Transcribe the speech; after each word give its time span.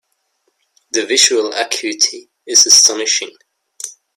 The 0.89 1.05
visual 1.05 1.53
acuity 1.53 2.31
is 2.47 2.65
astonishing. 2.65 3.35